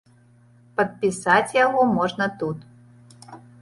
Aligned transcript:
Падпісаць 0.79 1.55
яго 1.59 1.87
можна 1.97 2.33
тут. 2.43 2.69